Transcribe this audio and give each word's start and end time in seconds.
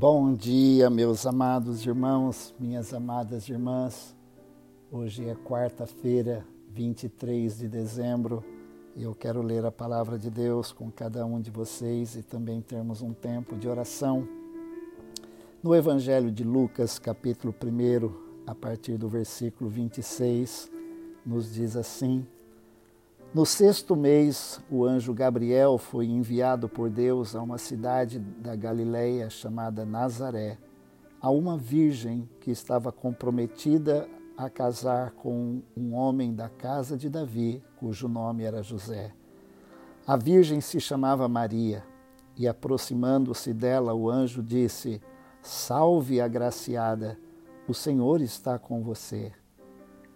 Bom 0.00 0.32
dia, 0.32 0.88
meus 0.88 1.26
amados 1.26 1.84
irmãos, 1.84 2.54
minhas 2.58 2.94
amadas 2.94 3.46
irmãs. 3.50 4.16
Hoje 4.90 5.28
é 5.28 5.34
quarta-feira, 5.34 6.42
23 6.70 7.58
de 7.58 7.68
dezembro, 7.68 8.42
e 8.96 9.02
eu 9.02 9.14
quero 9.14 9.42
ler 9.42 9.62
a 9.66 9.70
palavra 9.70 10.18
de 10.18 10.30
Deus 10.30 10.72
com 10.72 10.90
cada 10.90 11.26
um 11.26 11.38
de 11.38 11.50
vocês 11.50 12.16
e 12.16 12.22
também 12.22 12.62
termos 12.62 13.02
um 13.02 13.12
tempo 13.12 13.58
de 13.58 13.68
oração. 13.68 14.26
No 15.62 15.74
Evangelho 15.74 16.32
de 16.32 16.44
Lucas, 16.44 16.98
capítulo 16.98 17.54
1, 17.62 18.46
a 18.46 18.54
partir 18.54 18.96
do 18.96 19.06
versículo 19.06 19.68
26, 19.68 20.72
nos 21.26 21.52
diz 21.52 21.76
assim: 21.76 22.26
no 23.32 23.46
sexto 23.46 23.94
mês, 23.94 24.60
o 24.68 24.84
anjo 24.84 25.14
Gabriel 25.14 25.78
foi 25.78 26.06
enviado 26.06 26.68
por 26.68 26.90
Deus 26.90 27.36
a 27.36 27.42
uma 27.42 27.58
cidade 27.58 28.18
da 28.18 28.56
Galileia 28.56 29.30
chamada 29.30 29.86
Nazaré, 29.86 30.58
a 31.20 31.30
uma 31.30 31.56
virgem 31.56 32.28
que 32.40 32.50
estava 32.50 32.90
comprometida 32.90 34.08
a 34.36 34.50
casar 34.50 35.12
com 35.12 35.62
um 35.76 35.94
homem 35.94 36.34
da 36.34 36.48
casa 36.48 36.96
de 36.96 37.08
Davi, 37.08 37.62
cujo 37.76 38.08
nome 38.08 38.42
era 38.42 38.64
José. 38.64 39.12
A 40.04 40.16
virgem 40.16 40.60
se 40.60 40.80
chamava 40.80 41.28
Maria, 41.28 41.84
e 42.36 42.48
aproximando-se 42.48 43.52
dela, 43.52 43.94
o 43.94 44.10
anjo 44.10 44.42
disse: 44.42 45.00
Salve, 45.40 46.20
agraciada, 46.20 47.16
o 47.68 47.74
Senhor 47.74 48.20
está 48.22 48.58
com 48.58 48.82
você. 48.82 49.30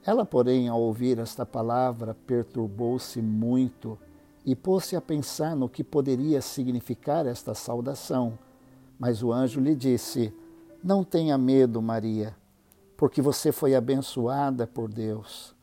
Ela, 0.06 0.24
porém, 0.24 0.68
ao 0.68 0.80
ouvir 0.80 1.18
esta 1.18 1.46
palavra, 1.46 2.14
perturbou-se 2.26 3.22
muito 3.22 3.98
e 4.44 4.54
pôs-se 4.54 4.94
a 4.94 5.00
pensar 5.00 5.56
no 5.56 5.68
que 5.68 5.82
poderia 5.82 6.42
significar 6.42 7.26
esta 7.26 7.54
saudação. 7.54 8.38
Mas 8.98 9.22
o 9.22 9.32
anjo 9.32 9.60
lhe 9.60 9.74
disse: 9.74 10.32
Não 10.82 11.02
tenha 11.02 11.38
medo, 11.38 11.80
Maria, 11.80 12.36
porque 12.96 13.22
você 13.22 13.50
foi 13.50 13.74
abençoada 13.74 14.66
por 14.66 14.92
Deus. 14.92 15.54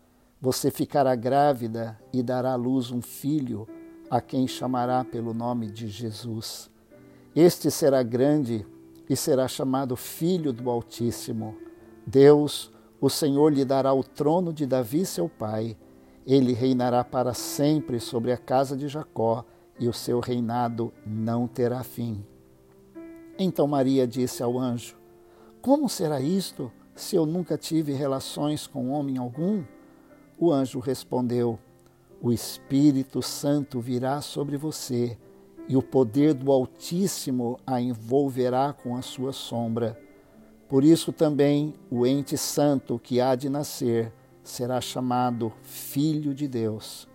Você 0.42 0.72
ficará 0.72 1.14
grávida 1.14 2.00
e 2.12 2.24
dará 2.24 2.54
à 2.54 2.56
luz 2.56 2.90
um 2.90 3.02
filho, 3.02 3.68
a 4.10 4.20
quem 4.20 4.48
chamará 4.48 5.04
pelo 5.04 5.36
nome 5.36 5.70
de 5.70 5.88
Jesus. 5.88 6.70
Este 7.36 7.70
será 7.70 8.02
grande 8.02 8.66
e 9.08 9.16
será 9.16 9.48
chamado 9.48 9.96
Filho 9.96 10.52
do 10.52 10.70
Altíssimo. 10.70 11.56
Deus, 12.06 12.72
o 13.02 13.10
Senhor 13.10 13.52
lhe 13.52 13.66
dará 13.66 13.92
o 13.92 14.04
trono 14.04 14.54
de 14.54 14.68
Davi, 14.68 15.08
seu 15.08 15.28
pai. 15.28 15.76
Ele 16.26 16.54
reinará 16.54 17.04
para 17.04 17.34
sempre 17.34 18.00
sobre 18.00 18.32
a 18.32 18.38
casa 18.38 18.78
de 18.78 18.88
Jacó, 18.88 19.44
e 19.80 19.88
o 19.88 19.94
seu 19.94 20.20
reinado 20.20 20.94
não 21.04 21.48
terá 21.48 21.84
fim. 21.84 22.24
Então 23.40 23.68
Maria 23.68 24.06
disse 24.06 24.44
ao 24.44 24.60
anjo: 24.60 24.96
Como 25.60 25.90
será 25.90 26.22
isto, 26.22 26.72
se 26.94 27.16
eu 27.16 27.26
nunca 27.26 27.58
tive 27.58 27.92
relações 27.92 28.68
com 28.68 28.92
homem 28.92 29.18
algum? 29.18 29.64
O 30.38 30.52
anjo 30.52 30.78
respondeu: 30.78 31.58
O 32.22 32.32
Espírito 32.32 33.24
Santo 33.24 33.80
virá 33.80 34.22
sobre 34.22 34.58
você, 34.58 35.18
e 35.68 35.76
o 35.76 35.82
poder 35.82 36.36
do 36.36 36.52
Altíssimo 36.52 37.60
a 37.66 37.82
envolverá 37.82 38.74
com 38.74 38.96
a 38.96 39.02
sua 39.02 39.34
sombra. 39.34 40.00
Por 40.72 40.86
isso 40.86 41.12
também 41.12 41.74
o 41.90 42.08
ente 42.08 42.38
santo 42.38 42.98
que 42.98 43.20
há 43.20 43.36
de 43.36 43.50
nascer 43.50 44.10
será 44.42 44.80
chamado 44.80 45.52
Filho 45.64 46.34
de 46.34 46.48
Deus. 46.48 47.10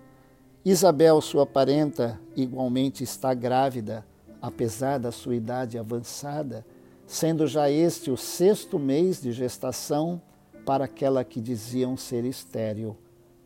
Isabel, 0.62 1.22
sua 1.22 1.46
parenta, 1.46 2.20
igualmente 2.36 3.02
está 3.02 3.32
grávida, 3.32 4.06
apesar 4.42 4.98
da 4.98 5.10
sua 5.10 5.36
idade 5.36 5.78
avançada, 5.78 6.66
sendo 7.06 7.46
já 7.46 7.70
este 7.70 8.10
o 8.10 8.16
sexto 8.18 8.78
mês 8.78 9.22
de 9.22 9.32
gestação 9.32 10.20
para 10.66 10.84
aquela 10.84 11.24
que 11.24 11.40
diziam 11.40 11.96
ser 11.96 12.26
estéril, 12.26 12.94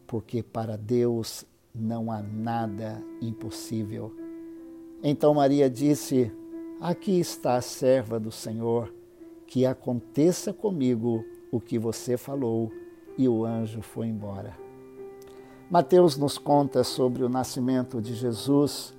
porque 0.08 0.42
para 0.42 0.76
Deus 0.76 1.44
não 1.72 2.10
há 2.10 2.20
nada 2.20 3.00
impossível. 3.22 4.12
Então 5.04 5.34
Maria 5.34 5.70
disse: 5.70 6.32
Aqui 6.80 7.20
está 7.20 7.54
a 7.54 7.62
serva 7.62 8.18
do 8.18 8.32
Senhor 8.32 8.92
que 9.50 9.66
aconteça 9.66 10.52
comigo 10.52 11.24
o 11.50 11.60
que 11.60 11.76
você 11.76 12.16
falou. 12.16 12.70
E 13.18 13.28
o 13.28 13.44
anjo 13.44 13.82
foi 13.82 14.06
embora. 14.06 14.56
Mateus 15.68 16.16
nos 16.16 16.38
conta 16.38 16.84
sobre 16.84 17.24
o 17.24 17.28
nascimento 17.28 18.00
de 18.00 18.14
Jesus, 18.14 18.94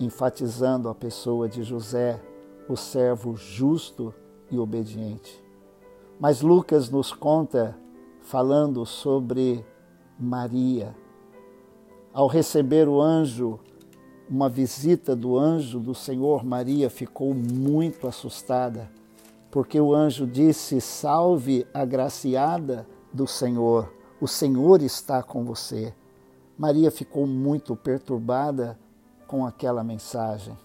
enfatizando 0.00 0.88
a 0.88 0.94
pessoa 0.94 1.46
de 1.48 1.62
José, 1.62 2.18
o 2.66 2.76
servo 2.76 3.36
justo 3.36 4.12
e 4.50 4.58
obediente. 4.58 5.44
Mas 6.18 6.40
Lucas 6.40 6.88
nos 6.88 7.12
conta 7.12 7.76
falando 8.22 8.86
sobre 8.86 9.64
Maria. 10.18 10.96
Ao 12.10 12.26
receber 12.26 12.88
o 12.88 13.02
anjo, 13.02 13.60
uma 14.30 14.48
visita 14.48 15.14
do 15.14 15.38
anjo 15.38 15.78
do 15.78 15.94
Senhor, 15.94 16.42
Maria 16.42 16.88
ficou 16.88 17.34
muito 17.34 18.08
assustada 18.08 18.90
porque 19.54 19.80
o 19.80 19.94
anjo 19.94 20.26
disse: 20.26 20.80
Salve, 20.80 21.64
agraciada 21.72 22.84
do 23.12 23.24
Senhor, 23.24 23.88
o 24.20 24.26
Senhor 24.26 24.82
está 24.82 25.22
com 25.22 25.44
você. 25.44 25.94
Maria 26.58 26.90
ficou 26.90 27.24
muito 27.24 27.76
perturbada 27.76 28.76
com 29.28 29.46
aquela 29.46 29.84
mensagem. 29.84 30.58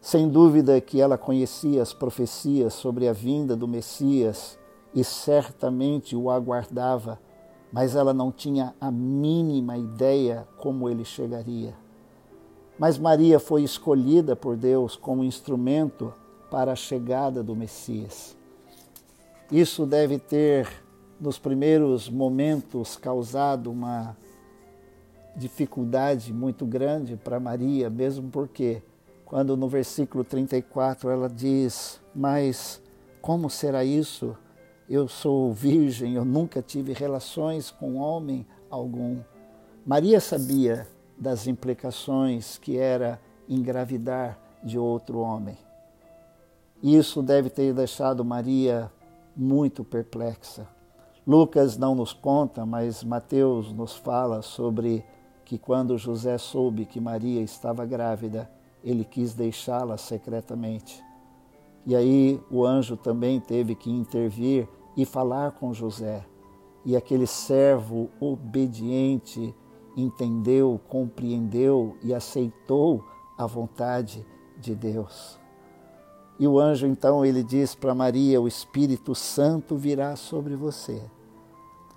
Sem 0.00 0.28
dúvida 0.28 0.80
que 0.80 1.00
ela 1.00 1.18
conhecia 1.18 1.82
as 1.82 1.92
profecias 1.92 2.74
sobre 2.74 3.08
a 3.08 3.12
vinda 3.12 3.56
do 3.56 3.66
Messias 3.66 4.56
e 4.94 5.02
certamente 5.02 6.14
o 6.14 6.30
aguardava, 6.30 7.18
mas 7.72 7.96
ela 7.96 8.14
não 8.14 8.30
tinha 8.30 8.72
a 8.80 8.88
mínima 8.88 9.76
ideia 9.76 10.46
como 10.58 10.88
ele 10.88 11.04
chegaria. 11.04 11.74
Mas 12.78 12.98
Maria 12.98 13.40
foi 13.40 13.64
escolhida 13.64 14.36
por 14.36 14.56
Deus 14.56 14.94
como 14.94 15.24
instrumento 15.24 16.14
para 16.50 16.72
a 16.72 16.76
chegada 16.76 17.42
do 17.42 17.54
Messias. 17.54 18.36
Isso 19.50 19.86
deve 19.86 20.18
ter, 20.18 20.68
nos 21.20 21.38
primeiros 21.38 22.08
momentos, 22.08 22.96
causado 22.96 23.70
uma 23.70 24.16
dificuldade 25.36 26.32
muito 26.32 26.64
grande 26.64 27.16
para 27.16 27.38
Maria, 27.38 27.90
mesmo 27.90 28.30
porque, 28.30 28.82
quando 29.24 29.56
no 29.56 29.68
versículo 29.68 30.24
34 30.24 31.10
ela 31.10 31.28
diz: 31.28 32.00
Mas 32.14 32.82
como 33.20 33.50
será 33.50 33.84
isso? 33.84 34.36
Eu 34.88 35.08
sou 35.08 35.52
virgem, 35.52 36.14
eu 36.14 36.24
nunca 36.24 36.62
tive 36.62 36.92
relações 36.92 37.70
com 37.70 37.96
homem 37.96 38.46
algum. 38.70 39.18
Maria 39.84 40.20
sabia 40.20 40.86
das 41.18 41.46
implicações 41.46 42.58
que 42.58 42.76
era 42.76 43.20
engravidar 43.48 44.38
de 44.62 44.78
outro 44.78 45.18
homem. 45.18 45.65
Isso 46.82 47.22
deve 47.22 47.48
ter 47.48 47.72
deixado 47.72 48.24
Maria 48.24 48.90
muito 49.36 49.82
perplexa. 49.82 50.68
Lucas 51.26 51.76
não 51.76 51.94
nos 51.94 52.12
conta, 52.12 52.64
mas 52.64 53.02
Mateus 53.02 53.72
nos 53.72 53.96
fala 53.96 54.42
sobre 54.42 55.04
que 55.44 55.58
quando 55.58 55.98
José 55.98 56.38
soube 56.38 56.84
que 56.84 57.00
Maria 57.00 57.40
estava 57.40 57.84
grávida, 57.84 58.50
ele 58.84 59.04
quis 59.04 59.34
deixá-la 59.34 59.96
secretamente. 59.96 61.02
E 61.84 61.96
aí 61.96 62.40
o 62.50 62.64
anjo 62.64 62.96
também 62.96 63.40
teve 63.40 63.74
que 63.74 63.90
intervir 63.90 64.68
e 64.96 65.04
falar 65.04 65.52
com 65.52 65.72
José. 65.72 66.24
E 66.84 66.96
aquele 66.96 67.26
servo 67.26 68.10
obediente 68.20 69.54
entendeu, 69.96 70.80
compreendeu 70.88 71.96
e 72.02 72.12
aceitou 72.12 73.04
a 73.38 73.46
vontade 73.46 74.24
de 74.58 74.74
Deus. 74.74 75.45
E 76.38 76.46
o 76.46 76.58
anjo 76.58 76.86
então 76.86 77.24
ele 77.24 77.42
diz 77.42 77.74
para 77.74 77.94
Maria: 77.94 78.40
O 78.40 78.48
Espírito 78.48 79.14
Santo 79.14 79.76
virá 79.76 80.16
sobre 80.16 80.54
você. 80.54 81.02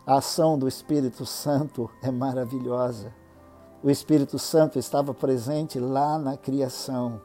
A 0.05 0.17
ação 0.17 0.57
do 0.57 0.67
Espírito 0.67 1.25
Santo 1.25 1.89
é 2.01 2.11
maravilhosa. 2.11 3.13
O 3.83 3.89
Espírito 3.89 4.37
Santo 4.37 4.77
estava 4.77 5.13
presente 5.13 5.79
lá 5.79 6.17
na 6.17 6.35
criação 6.35 7.21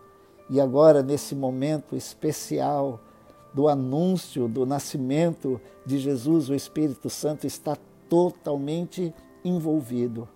e 0.49 0.61
agora, 0.61 1.03
nesse 1.03 1.35
momento 1.35 1.97
especial 1.97 3.01
do 3.53 3.69
anúncio 3.69 4.47
do 4.47 4.67
nascimento 4.67 5.61
de 5.87 5.99
Jesus, 5.99 6.51
o 6.51 6.55
Espírito 6.55 7.09
Santo 7.09 7.47
está 7.47 7.77
totalmente 8.09 9.15
envolvido. 9.45 10.29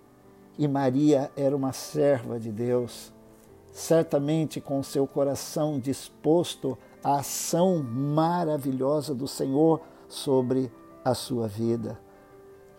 E 0.57 0.67
Maria 0.67 1.31
era 1.37 1.55
uma 1.55 1.71
serva 1.71 2.39
de 2.39 2.51
Deus 2.51 3.13
certamente 3.71 4.59
com 4.59 4.81
seu 4.83 5.05
coração 5.07 5.79
disposto 5.79 6.77
à 7.03 7.19
ação 7.19 7.83
maravilhosa 7.83 9.13
do 9.13 9.27
Senhor 9.27 9.81
sobre 10.07 10.71
a 11.03 11.13
sua 11.13 11.47
vida. 11.47 11.99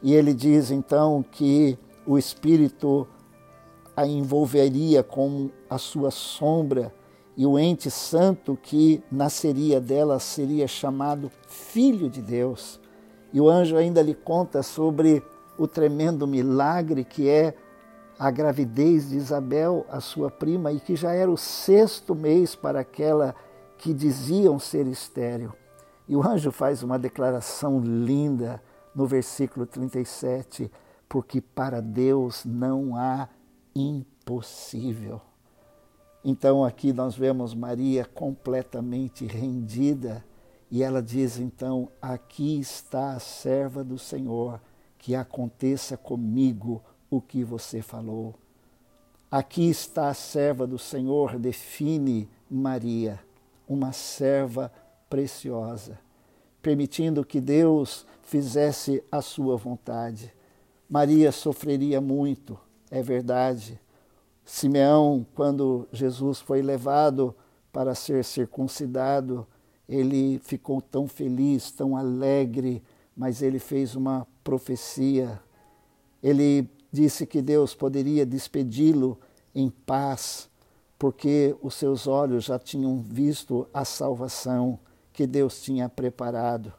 E 0.03 0.15
ele 0.15 0.35
diz 0.35 0.71
então 0.71 1.25
que 1.31 1.79
o 2.07 2.19
Espírito 2.19 3.07
a 3.97 4.07
envolveria 4.07 5.03
com 5.03 5.51
a 5.69 5.77
sua 5.77 6.11
sombra 6.11 6.95
e 7.37 7.45
o 7.45 7.59
ente 7.59 7.91
santo 7.91 8.59
que 8.61 9.03
nasceria 9.11 9.81
dela 9.81 10.19
seria 10.19 10.67
chamado 10.67 11.31
Filho 11.47 12.09
de 12.09 12.23
Deus. 12.23 12.81
E 13.33 13.41
o 13.41 13.49
anjo 13.49 13.77
ainda 13.77 14.03
lhe 14.03 14.15
conta 14.15 14.63
sobre 14.63 15.23
o 15.59 15.67
tremendo 15.67 16.27
milagre 16.27 17.05
que 17.05 17.29
é 17.29 17.55
a 18.20 18.31
gravidez 18.31 19.08
de 19.08 19.17
Isabel, 19.17 19.87
a 19.88 19.99
sua 19.99 20.31
prima, 20.31 20.70
e 20.70 20.78
que 20.78 20.94
já 20.94 21.11
era 21.14 21.31
o 21.31 21.38
sexto 21.38 22.14
mês 22.14 22.55
para 22.55 22.81
aquela 22.81 23.34
que 23.78 23.94
diziam 23.94 24.58
ser 24.58 24.87
estéril. 24.87 25.55
E 26.06 26.14
o 26.14 26.22
anjo 26.22 26.52
faz 26.52 26.82
uma 26.82 26.99
declaração 26.99 27.81
linda 27.81 28.62
no 28.94 29.06
versículo 29.06 29.64
37, 29.64 30.70
porque 31.08 31.40
para 31.40 31.81
Deus 31.81 32.44
não 32.44 32.94
há 32.94 33.26
impossível. 33.75 35.22
Então 36.22 36.62
aqui 36.62 36.93
nós 36.93 37.14
vemos 37.14 37.55
Maria 37.55 38.05
completamente 38.05 39.25
rendida 39.25 40.22
e 40.70 40.82
ela 40.82 41.02
diz 41.02 41.38
então: 41.38 41.88
Aqui 42.02 42.61
está 42.61 43.12
a 43.12 43.19
serva 43.19 43.82
do 43.82 43.99
Senhor, 43.99 44.61
que 44.99 45.14
aconteça 45.14 45.96
comigo 45.96 46.82
o 47.11 47.21
que 47.21 47.43
você 47.43 47.83
falou. 47.83 48.35
Aqui 49.31 49.69
está 49.69 50.09
a 50.09 50.15
serva 50.15 50.67
do 50.67 50.79
Senhor, 50.79 51.39
define 51.39 52.29
Maria, 52.51 53.21
uma 53.69 53.93
serva 53.93 54.73
preciosa, 55.09 55.99
permitindo 56.62 57.25
que 57.25 57.41
Deus 57.41 58.07
fizesse 58.23 59.03
a 59.11 59.21
sua 59.21 59.57
vontade. 59.57 60.33
Maria 60.89 61.31
sofreria 61.31 62.01
muito, 62.01 62.59
é 62.91 63.03
verdade. 63.03 63.81
Simeão, 64.45 65.25
quando 65.35 65.87
Jesus 65.93 66.41
foi 66.41 66.63
levado 66.63 67.35
para 67.73 67.95
ser 67.95 68.25
circuncidado, 68.25 69.47
ele 69.89 70.41
ficou 70.41 70.81
tão 70.81 71.06
feliz, 71.06 71.71
tão 71.71 71.97
alegre, 71.97 72.83
mas 73.17 73.43
ele 73.43 73.59
fez 73.59 73.95
uma 73.95 74.27
profecia. 74.43 75.41
Ele 76.23 76.69
disse 76.93 77.27
que 77.27 77.41
Deus 77.41 77.75
poderia 77.75 78.27
despedi-lo 78.27 79.19
em 79.55 79.71
paz, 79.71 80.49
porque 80.99 81.57
os 81.63 81.75
seus 81.75 82.07
olhos 82.07 82.45
já 82.45 82.59
tinham 82.59 83.01
visto 83.01 83.67
a 83.73 83.85
salvação 83.85 84.79
que 85.13 85.27
Deus 85.27 85.63
tinha 85.63 85.89
preparado. 85.89 86.73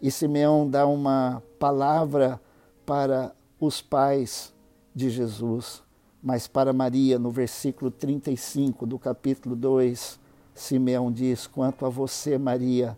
E 0.00 0.10
Simeão 0.10 0.68
dá 0.68 0.86
uma 0.86 1.42
palavra 1.58 2.40
para 2.84 3.34
os 3.58 3.80
pais 3.80 4.52
de 4.94 5.10
Jesus. 5.10 5.82
Mas 6.22 6.46
para 6.46 6.72
Maria, 6.72 7.18
no 7.18 7.30
versículo 7.30 7.90
35 7.90 8.86
do 8.86 8.98
capítulo 8.98 9.54
2, 9.54 10.18
Simeão 10.54 11.12
diz: 11.12 11.46
Quanto 11.46 11.86
a 11.86 11.88
você, 11.88 12.38
Maria, 12.38 12.96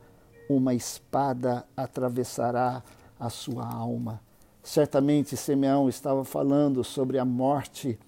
uma 0.48 0.74
espada 0.74 1.66
atravessará 1.76 2.82
a 3.18 3.28
sua 3.28 3.66
alma. 3.66 4.20
Certamente 4.68 5.34
Simeão 5.34 5.88
estava 5.88 6.24
falando 6.24 6.84
sobre 6.84 7.18
a 7.18 7.24
morte 7.24 7.98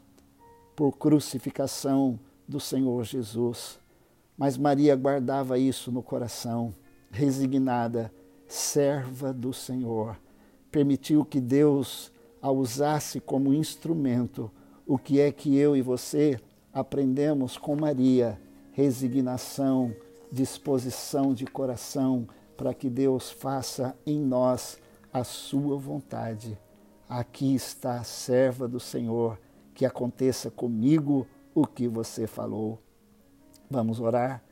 por 0.77 0.93
crucificação 0.93 2.21
do 2.47 2.61
Senhor 2.61 3.03
Jesus. 3.03 3.79
Mas 4.37 4.59
Maria 4.59 4.95
guardava 4.95 5.59
isso 5.59 5.91
no 5.91 6.03
coração, 6.03 6.75
resignada, 7.11 8.13
serva 8.47 9.33
do 9.33 9.55
Senhor. 9.55 10.19
Permitiu 10.71 11.25
que 11.25 11.41
Deus 11.41 12.13
a 12.43 12.51
usasse 12.51 13.21
como 13.21 13.55
instrumento. 13.55 14.51
O 14.87 14.99
que 14.99 15.19
é 15.19 15.33
que 15.33 15.57
eu 15.57 15.75
e 15.75 15.81
você 15.81 16.39
aprendemos 16.75 17.57
com 17.57 17.75
Maria? 17.75 18.39
Resignação, 18.73 19.97
disposição 20.31 21.33
de 21.33 21.47
coração 21.47 22.29
para 22.55 22.75
que 22.75 22.91
Deus 22.91 23.31
faça 23.31 23.97
em 24.05 24.21
nós 24.21 24.79
a 25.13 25.25
sua 25.25 25.77
vontade. 25.77 26.59
Aqui 27.09 27.55
está 27.55 28.01
a 28.01 28.05
serva 28.05 28.69
do 28.69 28.79
Senhor, 28.79 29.39
que 29.75 29.85
aconteça 29.85 30.51
comigo 30.51 31.27
o 31.55 31.67
que 31.67 31.89
você 31.89 32.27
falou. 32.27 32.79
Vamos 33.69 34.01
orar? 34.01 34.43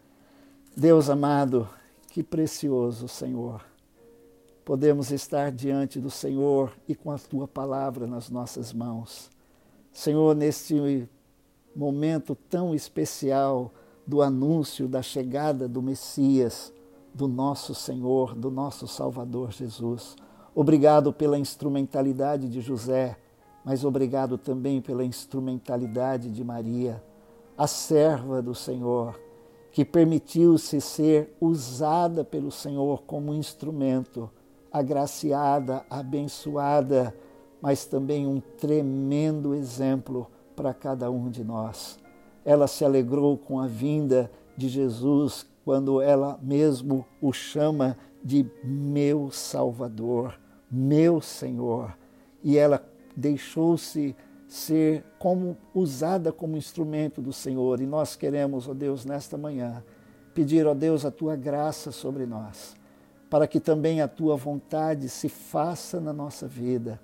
Deus 0.77 1.09
amado, 1.09 1.69
que 2.09 2.23
precioso, 2.23 3.09
Senhor. 3.09 3.65
Podemos 4.65 5.11
estar 5.11 5.51
diante 5.51 6.01
do 6.01 6.11
Senhor 6.11 6.73
e 6.87 6.95
com 6.95 7.11
a 7.11 7.19
tua 7.19 7.49
palavra 7.49 8.07
nas 8.07 8.29
nossas 8.29 8.73
mãos. 8.73 9.31
Senhor, 9.93 10.37
neste 10.37 11.09
momento 11.75 12.35
tão 12.35 12.75
especial 12.75 13.73
do 14.07 14.23
anúncio 14.23 14.89
da 14.89 15.03
chegada 15.03 15.69
do 15.69 15.83
Messias, 15.83 16.73
do 17.15 17.27
nosso 17.27 17.75
Senhor, 17.75 18.35
do 18.35 18.51
nosso 18.51 18.87
Salvador 18.87 19.53
Jesus. 19.53 20.17
Obrigado 20.61 21.13
pela 21.13 21.39
instrumentalidade 21.39 22.49
de 22.49 22.61
José, 22.61 23.17
mas 23.65 23.85
obrigado 23.85 24.37
também 24.37 24.81
pela 24.81 25.05
instrumentalidade 25.05 26.33
de 26.33 26.43
Maria, 26.43 27.01
a 27.57 27.69
serva 27.69 28.43
do 28.43 28.57
Senhor, 28.57 29.21
que 29.71 29.85
permitiu-se 29.85 30.81
ser 30.81 31.33
usada 31.41 32.25
pelo 32.25 32.51
Senhor 32.51 33.03
como 33.07 33.33
instrumento, 33.33 34.29
agraciada, 34.73 35.87
abençoada, 35.89 37.15
mas 37.63 37.85
também 37.87 38.27
um 38.27 38.41
tremendo 38.41 39.55
exemplo 39.55 40.27
para 40.57 40.75
cada 40.75 41.09
um 41.09 41.31
de 41.31 41.45
nós. 41.45 42.01
Ela 42.45 42.67
se 42.67 42.85
alegrou 42.85 43.39
com 43.39 43.61
a 43.61 43.69
vinda 43.69 44.29
de 44.57 44.69
Jesus 44.69 45.47
quando 45.65 46.03
ela 46.03 46.37
mesmo 46.43 47.07
o 47.23 47.33
chama 47.33 47.97
de 48.25 48.45
meu 48.65 49.31
Salvador 49.31 50.37
meu 50.71 51.21
Senhor. 51.21 51.97
E 52.43 52.57
ela 52.57 52.85
deixou-se 53.17 54.15
ser 54.47 55.05
como 55.19 55.57
usada 55.75 56.33
como 56.33 56.57
instrumento 56.57 57.21
do 57.21 57.33
Senhor. 57.33 57.81
E 57.81 57.87
nós 57.87 58.17
queremos, 58.17 58.69
ó 58.69 58.75
Deus, 58.75 59.05
nesta 59.05 59.37
manhã, 59.37 59.83
pedir, 60.35 60.67
ó 60.67 60.75
Deus, 60.75 61.05
a 61.05 61.11
tua 61.11 61.37
graça 61.37 61.91
sobre 61.91 62.27
nós, 62.27 62.75
para 63.29 63.47
que 63.47 63.61
também 63.61 64.01
a 64.01 64.09
tua 64.09 64.37
vontade 64.37 65.09
se 65.09 65.29
faça 65.29 66.01
na 66.01 66.13
nossa 66.13 66.47
vida. 66.47 67.01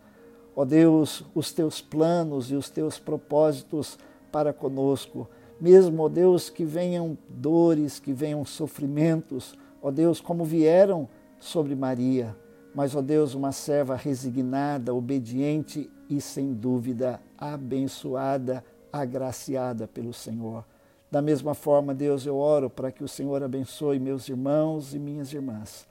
Ó 0.56 0.64
Deus, 0.64 1.24
os 1.34 1.52
teus 1.52 1.80
planos 1.80 2.50
e 2.50 2.54
os 2.54 2.70
teus 2.70 2.98
propósitos 2.98 3.98
para 4.30 4.52
conosco, 4.52 5.28
mesmo, 5.60 6.02
ó 6.02 6.08
Deus, 6.08 6.48
que 6.48 6.64
venham 6.64 7.18
dores, 7.28 7.98
que 7.98 8.12
venham 8.12 8.44
sofrimentos, 8.44 9.54
ó 9.82 9.90
Deus, 9.90 10.20
como 10.20 10.44
vieram 10.44 11.08
sobre 11.38 11.74
Maria 11.74 12.36
mas, 12.74 12.94
ó 12.96 13.00
Deus, 13.00 13.34
uma 13.34 13.52
serva 13.52 13.94
resignada, 13.94 14.92
obediente 14.92 15.88
e, 16.10 16.20
sem 16.20 16.52
dúvida, 16.52 17.20
abençoada, 17.38 18.64
agraciada 18.92 19.86
pelo 19.86 20.12
Senhor. 20.12 20.64
Da 21.08 21.22
mesma 21.22 21.54
forma, 21.54 21.94
Deus, 21.94 22.26
eu 22.26 22.36
oro 22.36 22.68
para 22.68 22.90
que 22.90 23.04
o 23.04 23.08
Senhor 23.08 23.40
abençoe 23.42 24.00
meus 24.00 24.28
irmãos 24.28 24.92
e 24.92 24.98
minhas 24.98 25.32
irmãs. 25.32 25.86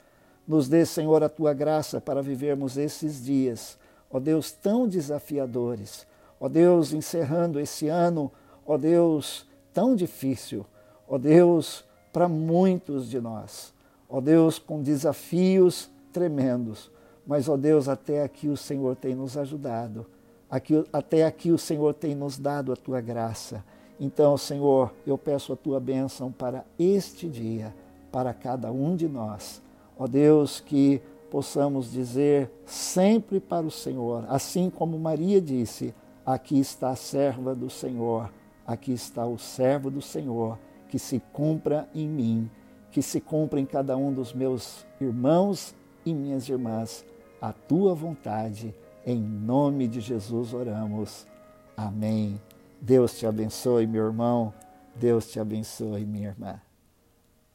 Nos 0.45 0.67
dê, 0.67 0.85
Senhor, 0.85 1.23
a 1.23 1.29
tua 1.29 1.53
graça 1.53 2.01
para 2.01 2.21
vivermos 2.21 2.77
esses 2.77 3.23
dias, 3.23 3.79
ó 4.11 4.19
Deus, 4.19 4.51
tão 4.51 4.85
desafiadores. 4.85 6.05
Ó 6.37 6.49
Deus, 6.49 6.91
encerrando 6.91 7.57
esse 7.57 7.87
ano, 7.87 8.29
ó 8.65 8.77
Deus, 8.77 9.47
tão 9.73 9.95
difícil. 9.95 10.65
Ó 11.07 11.17
Deus, 11.17 11.85
para 12.11 12.27
muitos 12.27 13.09
de 13.09 13.21
nós. 13.21 13.73
Ó 14.09 14.19
Deus, 14.19 14.59
com 14.59 14.81
desafios 14.81 15.89
tremendos. 16.13 16.91
Mas, 17.25 17.49
ó 17.49 17.57
Deus, 17.57 17.89
até 17.89 18.23
aqui 18.23 18.47
o 18.47 18.55
Senhor 18.55 18.95
tem 18.95 19.15
nos 19.15 19.37
ajudado. 19.37 20.05
Aqui, 20.49 20.85
até 20.93 21.25
aqui 21.25 21.51
o 21.51 21.57
Senhor 21.57 21.93
tem 21.93 22.13
nos 22.13 22.37
dado 22.37 22.71
a 22.71 22.75
tua 22.75 23.01
graça. 23.01 23.63
Então, 23.99 24.37
Senhor, 24.37 24.93
eu 25.05 25.17
peço 25.17 25.53
a 25.53 25.55
tua 25.55 25.79
bênção 25.79 26.31
para 26.31 26.63
este 26.77 27.27
dia, 27.27 27.73
para 28.11 28.33
cada 28.33 28.71
um 28.71 28.95
de 28.95 29.07
nós. 29.07 29.61
Ó 29.97 30.07
Deus, 30.07 30.59
que 30.59 31.01
possamos 31.31 31.91
dizer 31.91 32.51
sempre 32.65 33.39
para 33.39 33.65
o 33.65 33.71
Senhor, 33.71 34.25
assim 34.27 34.69
como 34.69 34.99
Maria 34.99 35.41
disse: 35.41 35.93
Aqui 36.25 36.59
está 36.59 36.89
a 36.89 36.95
serva 36.95 37.55
do 37.55 37.69
Senhor, 37.69 38.31
aqui 38.67 38.93
está 38.93 39.25
o 39.25 39.37
servo 39.37 39.89
do 39.89 40.01
Senhor, 40.01 40.59
que 40.87 40.99
se 40.99 41.21
cumpra 41.31 41.87
em 41.95 42.07
mim, 42.07 42.51
que 42.91 43.01
se 43.01 43.19
cumpra 43.19 43.59
em 43.59 43.65
cada 43.65 43.97
um 43.97 44.13
dos 44.13 44.33
meus 44.33 44.85
irmãos 45.01 45.73
e 46.05 46.13
minhas 46.13 46.47
irmãs, 46.47 47.05
a 47.41 47.51
tua 47.51 47.93
vontade. 47.93 48.73
Em 49.05 49.19
nome 49.19 49.87
de 49.87 49.99
Jesus 49.99 50.53
oramos. 50.53 51.27
Amém. 51.75 52.39
Deus 52.79 53.17
te 53.17 53.25
abençoe, 53.25 53.87
meu 53.87 54.05
irmão. 54.05 54.53
Deus 54.95 55.31
te 55.31 55.39
abençoe, 55.39 56.05
minha 56.05 56.29
irmã. 56.29 56.59